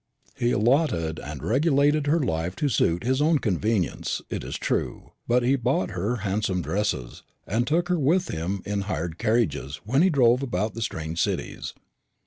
[0.35, 5.43] He allotted and regulated her life to suit his own convenience, it is true; but
[5.43, 10.09] he bought her handsome dresses, and took her with him in hired carriages when he
[10.09, 11.75] drove about the strange cities.